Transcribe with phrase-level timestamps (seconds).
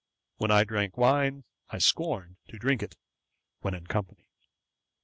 [0.37, 2.97] When I drank wine, I scorned to drink it
[3.59, 4.31] when in company.